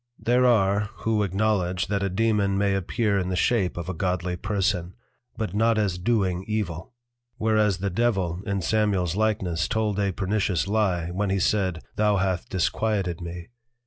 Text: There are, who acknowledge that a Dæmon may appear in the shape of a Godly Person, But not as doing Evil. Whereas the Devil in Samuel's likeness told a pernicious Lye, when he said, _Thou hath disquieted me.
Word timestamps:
There 0.17 0.47
are, 0.47 0.89
who 1.05 1.21
acknowledge 1.21 1.85
that 1.85 2.01
a 2.01 2.09
Dæmon 2.09 2.57
may 2.57 2.73
appear 2.73 3.19
in 3.19 3.29
the 3.29 3.35
shape 3.35 3.77
of 3.77 3.87
a 3.87 3.93
Godly 3.93 4.35
Person, 4.35 4.95
But 5.37 5.53
not 5.53 5.77
as 5.77 5.99
doing 5.99 6.43
Evil. 6.47 6.95
Whereas 7.37 7.77
the 7.77 7.91
Devil 7.91 8.41
in 8.47 8.63
Samuel's 8.63 9.15
likeness 9.15 9.67
told 9.67 9.99
a 9.99 10.11
pernicious 10.11 10.67
Lye, 10.67 11.11
when 11.11 11.29
he 11.29 11.37
said, 11.39 11.83
_Thou 11.97 12.19
hath 12.19 12.49
disquieted 12.49 13.21
me. 13.21 13.49